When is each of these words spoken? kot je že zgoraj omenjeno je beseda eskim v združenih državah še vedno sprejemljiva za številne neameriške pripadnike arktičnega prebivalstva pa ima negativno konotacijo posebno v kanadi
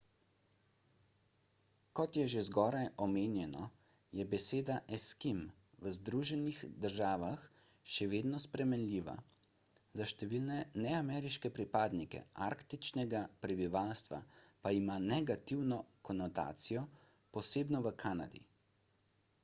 kot 1.97 2.17
je 2.19 2.21
že 2.33 2.41
zgoraj 2.45 2.87
omenjeno 3.07 3.65
je 4.19 4.25
beseda 4.31 4.77
eskim 4.97 5.43
v 5.87 5.91
združenih 5.97 6.61
državah 6.85 7.43
še 7.97 8.07
vedno 8.15 8.39
sprejemljiva 8.47 9.15
za 10.01 10.09
številne 10.13 10.57
neameriške 10.87 11.53
pripadnike 11.59 12.23
arktičnega 12.49 13.21
prebivalstva 13.47 14.23
pa 14.65 14.75
ima 14.79 14.99
negativno 15.15 15.81
konotacijo 16.11 16.85
posebno 17.39 17.87
v 17.91 17.97
kanadi 18.07 18.45